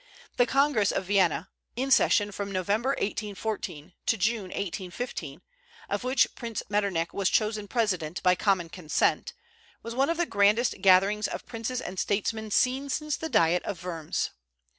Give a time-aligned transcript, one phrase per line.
[0.37, 5.43] The Congress of Vienna, in session from November, 1814, to June, 1815,
[5.89, 9.33] of which Prince Metternich was chosen president by common consent,
[9.83, 13.83] was one of the grandest gatherings of princes and statesmen seen since the Diet of
[13.83, 14.31] Worms.